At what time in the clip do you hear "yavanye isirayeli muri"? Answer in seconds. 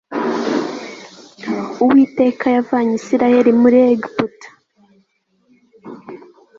2.55-3.77